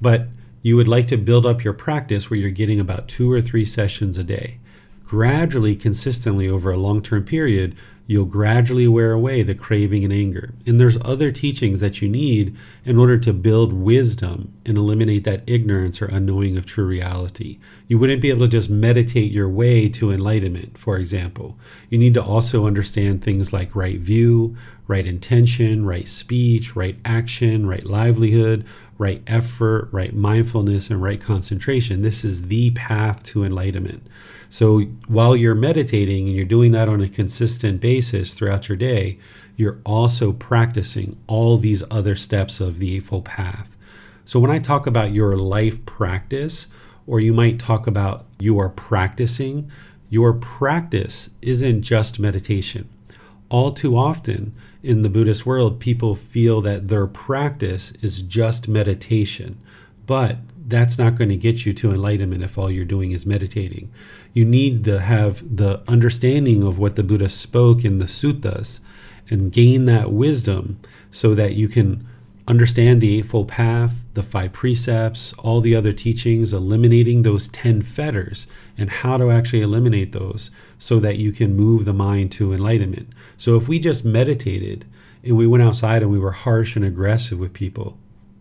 [0.00, 0.28] But
[0.62, 3.66] you would like to build up your practice where you're getting about two or three
[3.66, 4.58] sessions a day.
[5.04, 7.76] Gradually, consistently over a long term period,
[8.08, 10.54] you'll gradually wear away the craving and anger.
[10.66, 12.56] And there's other teachings that you need
[12.86, 17.58] in order to build wisdom and eliminate that ignorance or unknowing of true reality.
[17.86, 21.58] You wouldn't be able to just meditate your way to enlightenment, for example.
[21.90, 24.56] You need to also understand things like right view,
[24.86, 28.64] right intention, right speech, right action, right livelihood,
[28.96, 32.00] right effort, right mindfulness, and right concentration.
[32.00, 34.06] This is the path to enlightenment.
[34.50, 39.18] So while you're meditating and you're doing that on a consistent basis throughout your day,
[39.56, 43.76] you're also practicing all these other steps of the Eightfold Path.
[44.24, 46.66] So when I talk about your life practice,
[47.06, 49.70] or you might talk about you are practicing,
[50.10, 52.88] your practice isn't just meditation.
[53.48, 59.58] All too often in the Buddhist world, people feel that their practice is just meditation,
[60.06, 60.36] but
[60.68, 63.90] that's not going to get you to enlightenment if all you're doing is meditating.
[64.34, 68.80] You need to have the understanding of what the Buddha spoke in the suttas
[69.30, 70.78] and gain that wisdom
[71.10, 72.06] so that you can
[72.46, 78.46] understand the Eightfold Path, the five precepts, all the other teachings, eliminating those 10 fetters
[78.76, 83.08] and how to actually eliminate those so that you can move the mind to enlightenment.
[83.36, 84.86] So if we just meditated
[85.22, 87.98] and we went outside and we were harsh and aggressive with people,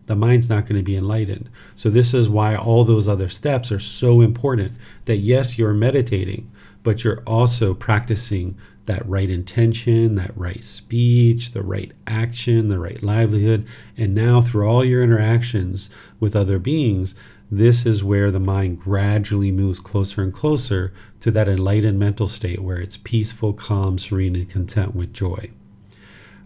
[0.07, 1.49] the mind's not going to be enlightened.
[1.75, 4.73] So, this is why all those other steps are so important
[5.05, 6.51] that yes, you're meditating,
[6.83, 13.03] but you're also practicing that right intention, that right speech, the right action, the right
[13.03, 13.67] livelihood.
[13.97, 15.89] And now, through all your interactions
[16.19, 17.13] with other beings,
[17.51, 22.61] this is where the mind gradually moves closer and closer to that enlightened mental state
[22.61, 25.49] where it's peaceful, calm, serene, and content with joy.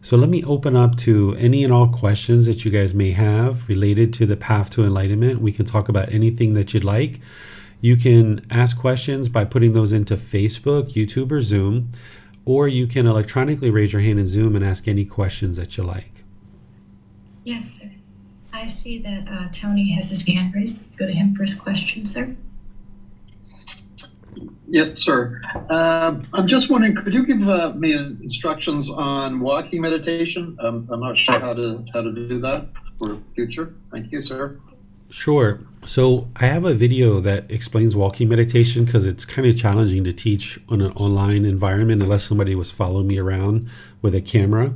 [0.04, 3.70] So let me open up to any and all questions that you guys may have
[3.70, 5.42] related to the path to enlightenment.
[5.42, 7.20] We can talk about anything that you'd like.
[7.82, 11.92] You can ask questions by putting those into Facebook, YouTube, or Zoom,
[12.46, 15.84] or you can electronically raise your hand in Zoom and ask any questions that you
[15.84, 16.24] like.
[17.44, 17.92] Yes, sir.
[18.54, 20.98] I see that uh, Tony has his hand raised.
[20.98, 22.36] Go to him for his question, sir.
[24.68, 25.42] Yes, sir.
[25.70, 30.58] Uh, I'm just wondering, could you give uh, me instructions on walking meditation?
[30.62, 32.68] Um, I'm not sure how to how to do that
[32.98, 33.76] for future.
[33.92, 34.60] Thank you, sir.
[35.10, 35.60] Sure.
[35.84, 40.14] So I have a video that explains walking meditation because it's kind of challenging to
[40.14, 43.70] teach on an online environment unless somebody was following me around
[44.02, 44.74] with a camera.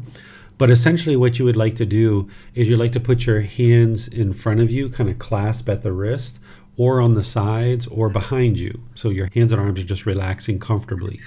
[0.58, 4.08] But essentially, what you would like to do is you'd like to put your hands
[4.08, 6.39] in front of you, kind of clasp at the wrist,
[6.78, 8.82] or on the sides or behind you.
[8.95, 11.19] So your hands and arms are just relaxing comfortably.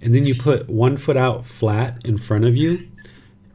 [0.00, 2.86] And then you put one foot out flat in front of you,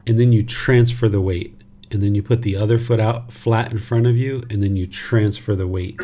[0.06, 1.56] and then you transfer the weight.
[1.90, 4.76] And then you put the other foot out flat in front of you, and then
[4.76, 6.00] you transfer the weight.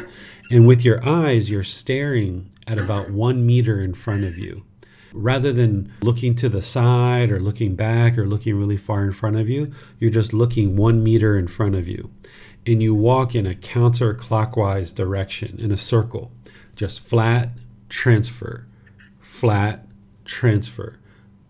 [0.50, 4.64] And with your eyes, you're staring at about one meter in front of you.
[5.12, 9.36] Rather than looking to the side or looking back or looking really far in front
[9.36, 12.10] of you, you're just looking one meter in front of you
[12.66, 16.30] and you walk in a counterclockwise direction in a circle.
[16.76, 17.50] Just flat,
[17.88, 18.66] transfer,
[19.20, 19.86] flat,
[20.24, 20.98] transfer,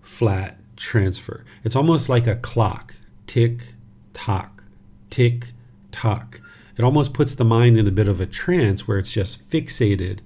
[0.00, 1.44] flat, transfer.
[1.64, 2.94] It's almost like a clock
[3.26, 3.74] tick,
[4.14, 4.62] tock,
[5.10, 5.48] tick,
[5.90, 6.40] tock.
[6.76, 10.20] It almost puts the mind in a bit of a trance where it's just fixated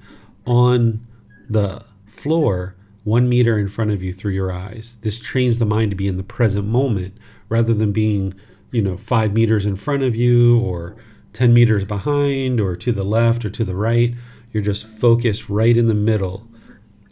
[0.47, 1.07] on
[1.49, 4.97] the floor one meter in front of you through your eyes.
[5.03, 7.17] This trains the mind to be in the present moment
[7.49, 8.35] rather than being
[8.73, 10.97] you know, five meters in front of you or
[11.35, 14.15] 10 meters behind or to the left or to the right.
[14.53, 16.49] You're just focused right in the middle,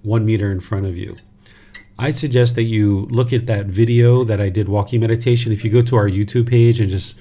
[0.03, 1.17] one meter in front of you.
[1.99, 5.53] I suggest that you look at that video that I did walking meditation.
[5.53, 7.17] If you go to our YouTube page and just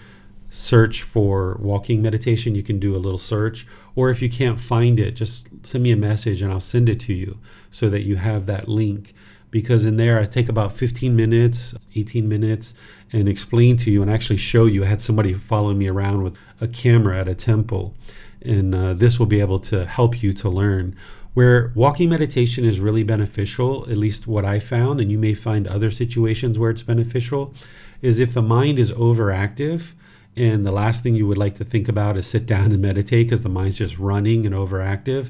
[0.49, 3.67] search for walking meditation, you can do a little search.
[3.99, 7.01] Or if you can't find it, just send me a message and I'll send it
[7.01, 7.37] to you
[7.69, 9.13] so that you have that link.
[9.51, 12.73] Because in there, I take about 15 minutes, 18 minutes,
[13.11, 14.85] and explain to you and actually show you.
[14.85, 17.93] I had somebody follow me around with a camera at a temple,
[18.41, 20.95] and uh, this will be able to help you to learn.
[21.33, 25.67] Where walking meditation is really beneficial, at least what I found, and you may find
[25.67, 27.53] other situations where it's beneficial,
[28.01, 29.91] is if the mind is overactive
[30.39, 33.27] and the last thing you would like to think about is sit down and meditate
[33.27, 35.29] because the mind's just running and overactive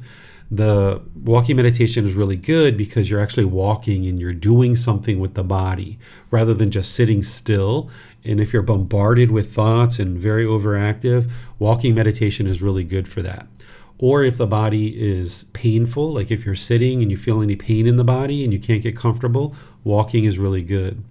[0.52, 5.36] the walking meditation is really good because you're actually walking and you're doing something with
[5.36, 6.00] the body
[6.32, 7.90] rather than just sitting still.
[8.24, 11.30] And if you're bombarded with thoughts and very overactive,
[11.60, 13.48] walking meditation is really good for that.
[14.00, 17.86] Or if the body is painful, like if you're sitting and you feel any pain
[17.86, 21.04] in the body and you can't get comfortable, walking is really good.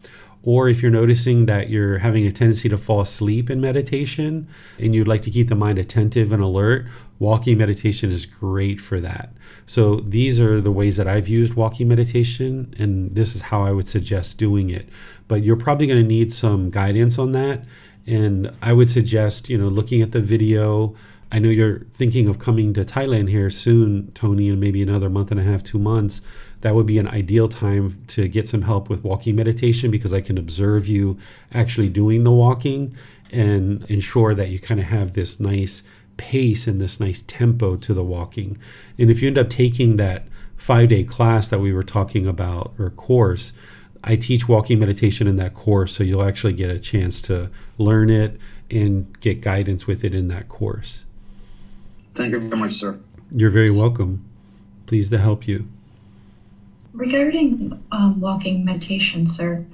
[0.49, 4.95] Or if you're noticing that you're having a tendency to fall asleep in meditation and
[4.95, 6.87] you'd like to keep the mind attentive and alert,
[7.19, 9.35] walking meditation is great for that.
[9.67, 13.73] So these are the ways that I've used walking meditation, and this is how I
[13.73, 14.89] would suggest doing it.
[15.27, 17.65] But you're probably going to need some guidance on that.
[18.07, 20.97] And I would suggest, you know, looking at the video.
[21.31, 25.31] I know you're thinking of coming to Thailand here soon, Tony, in maybe another month
[25.31, 26.23] and a half, two months
[26.61, 30.21] that would be an ideal time to get some help with walking meditation because I
[30.21, 31.19] can observe you
[31.53, 32.97] actually doing the walking
[33.31, 35.83] and ensure that you kind of have this nice
[36.17, 38.59] pace and this nice tempo to the walking.
[38.99, 42.75] And if you end up taking that five day class that we were talking about
[42.79, 43.53] or course,
[44.05, 48.11] I teach walking meditation in that course, so you'll actually get a chance to learn
[48.11, 48.39] it
[48.71, 51.05] and get guidance with it in that course.
[52.15, 52.99] Thank you very much, sir.
[53.33, 54.25] You're very welcome.
[54.87, 55.69] Pleased to help you.
[56.99, 59.65] Regarding um, walking meditation, sir,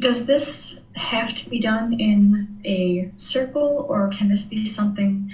[0.00, 5.30] does this have to be done in a circle or can this be something?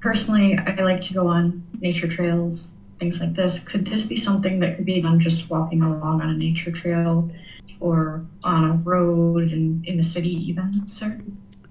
[0.00, 2.68] Personally, I like to go on nature trails,
[2.98, 3.60] things like this.
[3.60, 7.30] Could this be something that could be done just walking along on a nature trail
[7.80, 11.18] or on a road in, in the city, even, sir?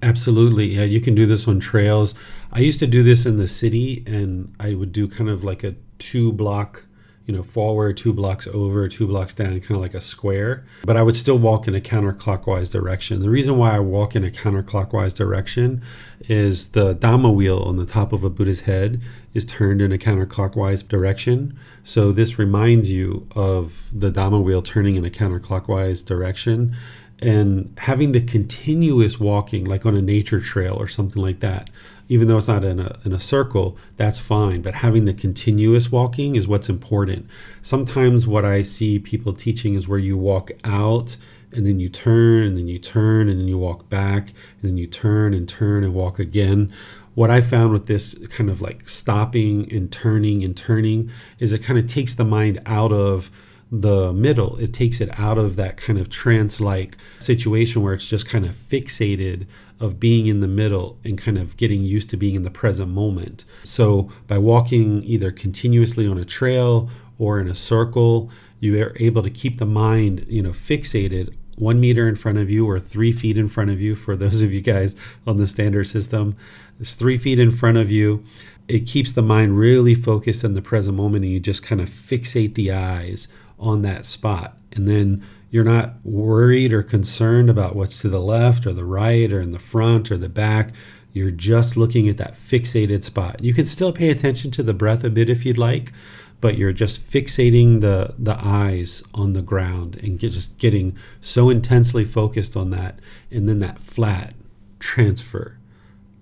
[0.01, 0.66] Absolutely.
[0.66, 2.16] Yeah, you can do this on trails.
[2.51, 5.64] I used to do this in the city and I would do kind of like
[5.64, 6.84] a two block
[7.26, 10.66] you know, forward two blocks over, two blocks down, kind of like a square.
[10.84, 13.22] But I would still walk in a counterclockwise direction.
[13.22, 15.82] The reason why I walk in a counterclockwise direction
[16.28, 19.02] is the Dhamma wheel on the top of a Buddha's head
[19.34, 21.58] is turned in a counterclockwise direction.
[21.84, 26.76] So this reminds you of the Dhamma wheel turning in a counterclockwise direction
[27.20, 31.70] and having the continuous walking like on a nature trail or something like that
[32.14, 34.61] even though it's not in a, in a circle that's fine.
[34.61, 37.28] But having the continuous walking is what's important.
[37.64, 41.18] Sometimes what i see people teaching is where you walk out
[41.53, 44.78] and then you turn and then you turn and then you walk back and then
[44.78, 46.72] you turn and turn and walk again.
[47.16, 51.09] What i found with this kind of like stopping and turning and turning
[51.39, 53.32] is it kind of takes the mind out of
[53.72, 54.55] the middle.
[54.57, 58.45] It takes it out of that kind of trance like situation where it's just kind
[58.45, 59.47] of fixated
[59.84, 62.90] of being in the middle and kind of getting used to being in the present
[62.90, 63.44] moment.
[63.66, 68.32] So by walking either continuously on a trail or in a circle,
[68.62, 72.50] you are able to keep the mind, you know, fixated one meter in front of
[72.50, 74.96] you or three feet in front of you for those of you guys
[75.28, 76.38] on the standard system.
[76.80, 78.24] It's three feet in front of you.
[78.70, 81.90] It keeps the mind really focused in the present moment and you just kind of
[81.90, 83.28] fixate the eyes
[83.60, 84.58] on that spot.
[84.72, 89.32] And then you're not worried or concerned about what's to the left or the right
[89.32, 90.74] or in the front or the back.
[91.12, 93.43] You're just looking at that fixated spot.
[93.43, 95.93] You can still pay attention to the breath a bit if you'd like,
[96.41, 101.51] but you're just fixating the, the eyes on the ground and get, just getting so
[101.51, 102.97] intensely focused on that.
[103.30, 104.34] And then that flat
[104.80, 105.60] transfer,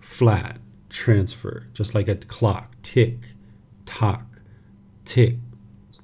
[0.02, 0.58] flat
[0.90, 3.20] transfer, just like a clock tick,
[3.86, 4.26] tock,
[5.06, 5.38] tick,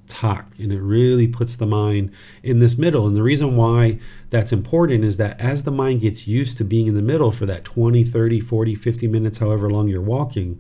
[0.08, 2.12] talk and it really puts the mind
[2.44, 4.00] in this middle and the reason why
[4.30, 7.46] that's important is that as the mind gets used to being in the middle for
[7.46, 10.60] that 20 30 40 50 minutes however long you're walking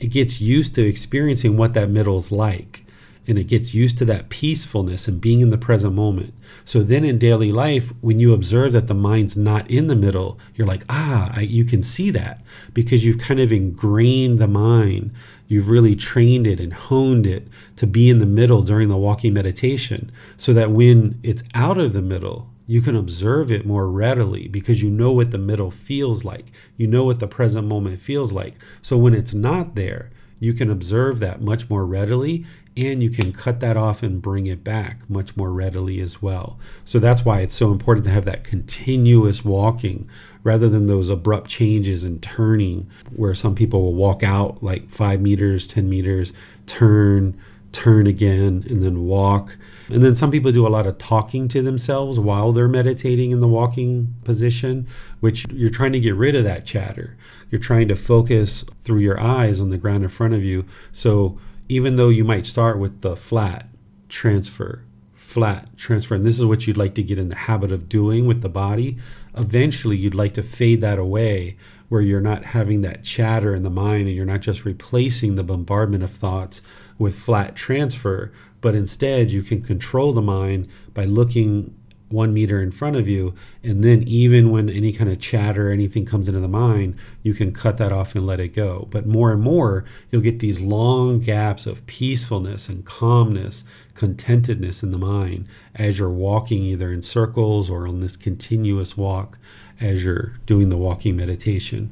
[0.00, 2.84] it gets used to experiencing what that middle is like
[3.28, 6.32] and it gets used to that peacefulness and being in the present moment.
[6.64, 10.38] So then in daily life, when you observe that the mind's not in the middle,
[10.54, 12.42] you're like, ah, I, you can see that
[12.72, 15.12] because you've kind of ingrained the mind.
[15.48, 19.32] You've really trained it and honed it to be in the middle during the walking
[19.32, 24.46] meditation so that when it's out of the middle, you can observe it more readily
[24.46, 26.52] because you know what the middle feels like.
[26.76, 28.54] You know what the present moment feels like.
[28.82, 32.44] So when it's not there, you can observe that much more readily
[32.86, 36.58] and you can cut that off and bring it back much more readily as well.
[36.84, 40.08] So that's why it's so important to have that continuous walking
[40.44, 45.20] rather than those abrupt changes and turning where some people will walk out like five
[45.20, 46.32] meters, 10 meters,
[46.66, 47.38] turn,
[47.72, 49.56] turn again, and then walk.
[49.88, 53.40] And then some people do a lot of talking to themselves while they're meditating in
[53.40, 54.86] the walking position,
[55.20, 57.16] which you're trying to get rid of that chatter.
[57.50, 60.66] You're trying to focus through your eyes on the ground in front of you.
[60.92, 61.38] So
[61.68, 63.68] even though you might start with the flat,
[64.08, 64.82] transfer,
[65.14, 68.26] flat transfer, and this is what you'd like to get in the habit of doing
[68.26, 68.96] with the body,
[69.36, 71.56] eventually you'd like to fade that away
[71.88, 75.44] where you're not having that chatter in the mind and you're not just replacing the
[75.44, 76.60] bombardment of thoughts
[76.98, 81.74] with flat transfer, but instead you can control the mind by looking
[82.10, 83.34] one meter in front of you.
[83.62, 87.34] And then, even when any kind of chatter or anything comes into the mind, you
[87.34, 88.88] can cut that off and let it go.
[88.90, 94.90] But more and more, you'll get these long gaps of peacefulness and calmness, contentedness in
[94.90, 99.38] the mind as you're walking either in circles or on this continuous walk
[99.80, 101.90] as you're doing the walking meditation.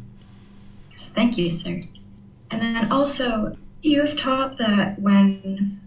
[0.92, 1.80] Yes, thank you, sir.
[2.50, 5.80] And then also, you have taught that when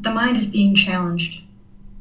[0.00, 1.42] the mind is being challenged,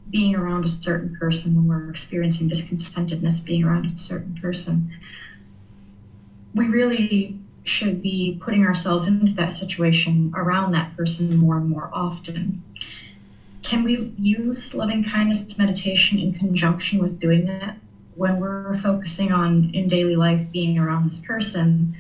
[0.10, 4.92] being around a certain person, when we're experiencing discontentedness being around a certain person,
[6.54, 11.90] we really should be putting ourselves into that situation around that person more and more
[11.92, 12.64] often.
[13.64, 17.78] Can we use loving kindness meditation in conjunction with doing that?
[18.16, 21.96] when we're focusing on in daily life being around this person,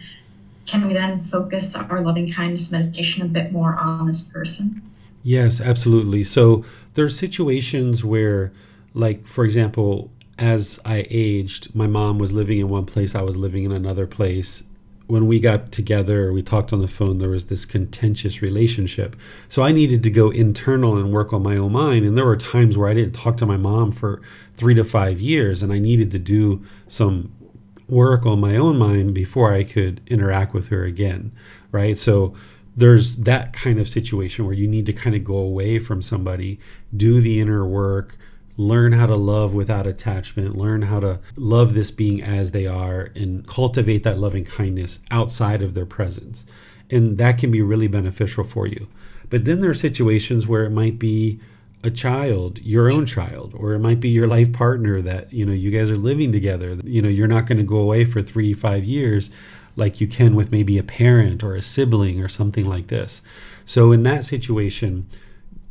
[0.65, 4.81] can we then focus our loving kindness meditation a bit more on this person?
[5.23, 6.23] Yes, absolutely.
[6.23, 6.63] So
[6.95, 8.51] there are situations where,
[8.93, 13.37] like, for example, as I aged, my mom was living in one place, I was
[13.37, 14.63] living in another place,
[15.07, 19.15] when we got together, we talked on the phone, there was this contentious relationship.
[19.49, 22.05] So I needed to go internal and work on my own mind.
[22.05, 24.21] And there were times where I didn't talk to my mom for
[24.55, 27.31] three to five years, and I needed to do some
[27.87, 31.31] work on my own mind before I could interact with her again.
[31.71, 31.97] Right.
[31.97, 32.33] So
[32.75, 36.59] there's that kind of situation where you need to kind of go away from somebody,
[36.95, 38.17] do the inner work
[38.57, 43.11] learn how to love without attachment, learn how to love this being as they are,
[43.15, 46.45] and cultivate that loving kindness outside of their presence.
[46.89, 48.87] And that can be really beneficial for you.
[49.29, 51.39] But then there are situations where it might be
[51.83, 55.51] a child, your own child, or it might be your life partner that, you know,
[55.51, 56.77] you guys are living together.
[56.83, 59.29] You know, you're not going to go away for three, five years
[59.75, 63.21] like you can with maybe a parent or a sibling or something like this.
[63.65, 65.07] So in that situation,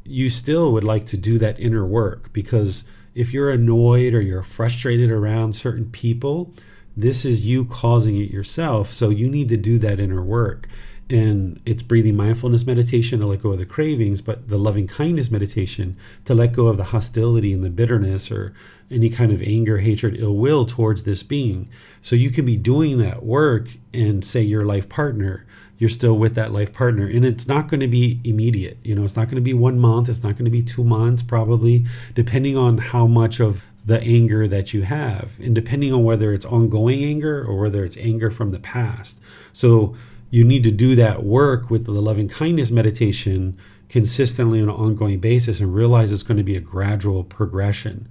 [0.05, 2.85] you still would like to do that inner work because
[3.15, 6.53] if you're annoyed or you're frustrated around certain people,
[6.97, 8.93] this is you causing it yourself.
[8.93, 10.69] So you need to do that inner work.
[11.11, 15.31] And it's breathing mindfulness meditation to let go of the cravings, but the loving kindness
[15.31, 18.55] meditation to let go of the hostility and the bitterness or
[18.91, 21.69] any kind of anger, hatred, ill will towards this being.
[22.01, 25.45] So you can be doing that work and say your life partner,
[25.79, 29.05] you're still with that life partner and it's not going to be immediate you know
[29.05, 31.85] it's not going to be one month it's not going to be two months probably
[32.15, 36.45] depending on how much of the anger that you have and depending on whether it's
[36.47, 39.21] ongoing anger or whether it's anger from the past
[39.53, 39.97] so
[40.35, 43.57] you need to do that work with the loving kindness meditation
[43.89, 48.09] consistently on an ongoing basis and realize it's going to be a gradual progression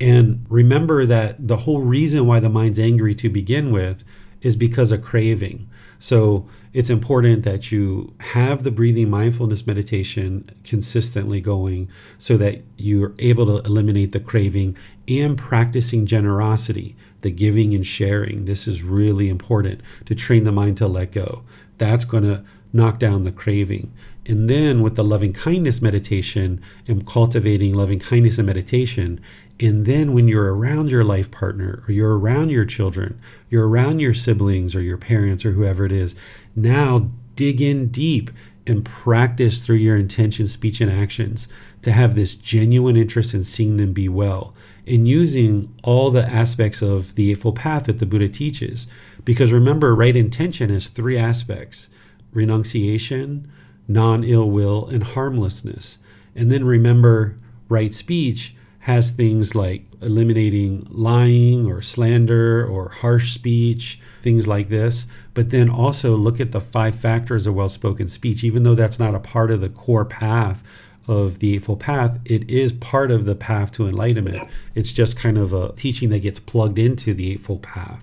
[0.00, 4.04] and remember that the whole reason why the mind's angry to begin with
[4.40, 5.68] is because of craving
[5.98, 13.14] so it's important that you have the breathing mindfulness meditation consistently going so that you're
[13.20, 14.76] able to eliminate the craving
[15.08, 18.44] and practicing generosity, the giving and sharing.
[18.44, 21.42] This is really important to train the mind to let go.
[21.78, 23.92] That's going to knock down the craving.
[24.26, 29.20] And then with the loving kindness meditation and cultivating loving kindness and meditation,
[29.60, 33.20] and then when you're around your life partner or you're around your children,
[33.50, 36.16] you're around your siblings or your parents or whoever it is,
[36.56, 38.30] now dig in deep
[38.66, 41.48] and practice through your intention, speech, and actions
[41.82, 44.54] to have this genuine interest in seeing them be well
[44.86, 48.86] and using all the aspects of the Eightfold Path that the Buddha teaches.
[49.24, 51.88] Because remember, right intention has three aspects
[52.32, 53.50] renunciation,
[53.86, 55.98] non ill will, and harmlessness.
[56.34, 57.36] And then remember,
[57.68, 65.06] right speech has things like eliminating lying or slander or harsh speech, things like this.
[65.32, 68.44] But then also look at the five factors of well spoken speech.
[68.44, 70.62] Even though that's not a part of the core path
[71.06, 74.48] of the Eightfold Path, it is part of the path to enlightenment.
[74.74, 78.02] It's just kind of a teaching that gets plugged into the Eightfold Path.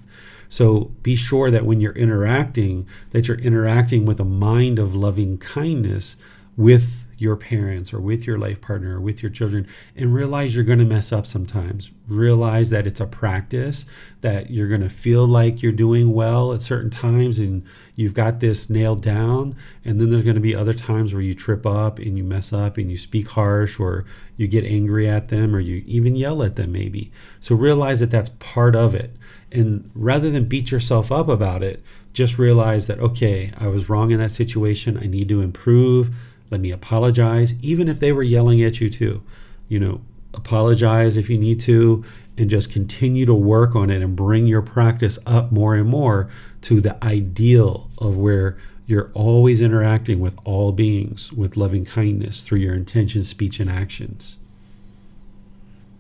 [0.52, 5.38] So be sure that when you're interacting, that you're interacting with a mind of loving
[5.38, 6.18] kindness
[6.58, 10.64] with your parents or with your life partner or with your children and realize you're
[10.64, 11.92] going to mess up sometimes.
[12.08, 13.86] Realize that it's a practice,
[14.22, 17.64] that you're going to feel like you're doing well at certain times and
[17.96, 19.56] you've got this nailed down.
[19.86, 22.52] And then there's going to be other times where you trip up and you mess
[22.52, 24.06] up and you speak harsh or
[24.36, 27.12] you get angry at them or you even yell at them, maybe.
[27.40, 29.16] So realize that that's part of it.
[29.52, 34.12] And rather than beat yourself up about it, just realize that, okay, I was wrong
[34.12, 34.98] in that situation.
[34.98, 36.14] I need to improve
[36.52, 39.24] let me apologize, even if they were yelling at you too.
[39.68, 40.02] You know,
[40.34, 42.04] apologize if you need to,
[42.38, 46.30] and just continue to work on it and bring your practice up more and more
[46.62, 52.60] to the ideal of where you're always interacting with all beings with loving kindness through
[52.60, 54.38] your intention, speech, and actions.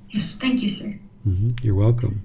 [0.10, 0.99] Yes, thank you, sir.
[1.28, 1.52] Mm-hmm.
[1.62, 2.24] You're welcome.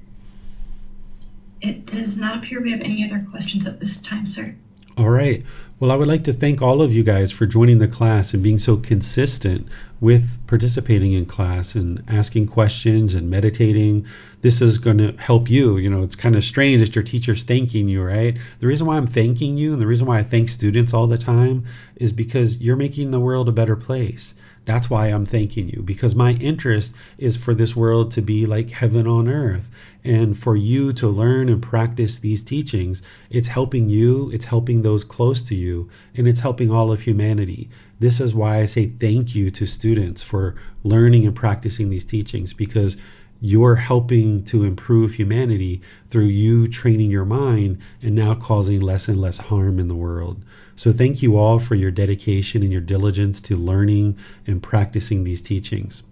[1.61, 4.57] It does not appear we have any other questions at this time, sir.
[4.97, 5.45] All right.
[5.79, 8.43] Well, I would like to thank all of you guys for joining the class and
[8.43, 9.69] being so consistent
[10.01, 14.07] with participating in class and asking questions and meditating.
[14.41, 15.77] This is going to help you.
[15.77, 18.39] You know, it's kind of strange that your teacher's thanking you, right?
[18.61, 21.19] The reason why I'm thanking you and the reason why I thank students all the
[21.19, 21.67] time
[21.97, 24.33] is because you're making the world a better place.
[24.67, 28.71] That's why I'm thanking you because my interest is for this world to be like
[28.71, 29.71] heaven on earth.
[30.03, 33.01] And for you to learn and practice these teachings,
[33.31, 37.71] it's helping you, it's helping those close to you, and it's helping all of humanity.
[38.01, 42.53] This is why I say thank you to students for learning and practicing these teachings
[42.53, 42.97] because
[43.41, 49.21] you're helping to improve humanity through you training your mind and now causing less and
[49.21, 50.43] less harm in the world.
[50.75, 55.41] So, thank you all for your dedication and your diligence to learning and practicing these
[55.41, 56.03] teachings.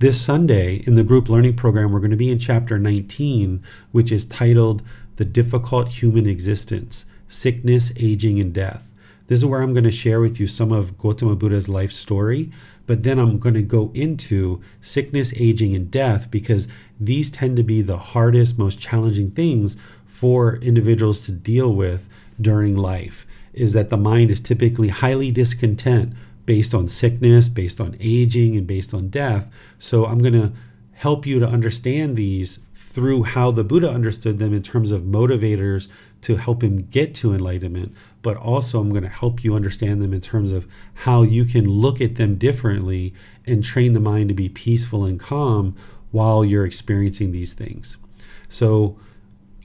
[0.00, 3.62] This Sunday in the group learning program, we're going to be in chapter 19,
[3.92, 4.82] which is titled
[5.16, 8.90] The Difficult Human Existence Sickness, Aging, and Death.
[9.26, 12.50] This is where I'm going to share with you some of Gautama Buddha's life story,
[12.86, 16.68] but then I'm going to go into sickness, aging, and death because
[17.00, 19.76] these tend to be the hardest, most challenging things
[20.06, 22.08] for individuals to deal with
[22.40, 23.26] during life.
[23.52, 26.12] Is that the mind is typically highly discontent
[26.46, 29.48] based on sickness, based on aging, and based on death.
[29.78, 30.52] So I'm going to
[30.92, 35.88] help you to understand these through how the Buddha understood them in terms of motivators
[36.24, 40.14] to help him get to enlightenment, but also I'm going to help you understand them
[40.14, 43.12] in terms of how you can look at them differently
[43.46, 45.76] and train the mind to be peaceful and calm
[46.12, 47.98] while you're experiencing these things.
[48.48, 48.98] So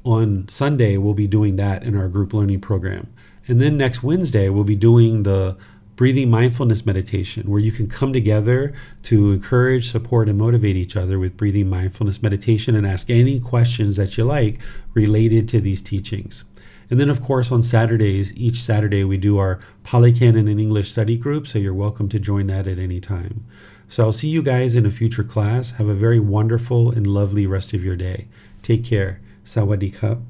[0.04, 3.08] on Sunday, we'll be doing that in our group learning program.
[3.48, 5.58] And then next Wednesday, we'll be doing the
[6.00, 11.20] breathing mindfulness meditation, where you can come together to encourage, support, and motivate each other
[11.20, 14.60] with breathing mindfulness meditation and ask any questions that you like
[14.94, 16.46] related to these teachings.
[16.90, 20.90] And then, of course, on Saturdays, each Saturday, we do our Pali Canon and English
[20.90, 23.46] study group, so you're welcome to join that at any time.
[23.88, 25.72] So I'll see you guys in a future class.
[25.72, 28.28] Have a very wonderful and lovely rest of your day.
[28.62, 29.22] Take care.
[29.44, 30.22] Sawadee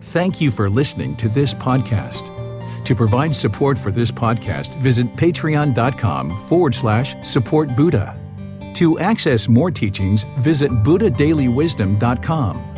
[0.00, 2.34] Thank you for listening to this podcast.
[2.84, 8.14] To provide support for this podcast, visit patreon.com forward slash support Buddha.
[8.74, 12.77] To access more teachings, visit buddhadailywisdom.com.